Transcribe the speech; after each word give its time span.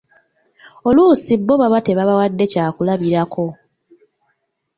Oluusi 0.87 1.33
bo 1.47 1.55
baba 1.61 1.79
tebabawadde 1.87 2.45
kyakulabirako. 2.51 3.45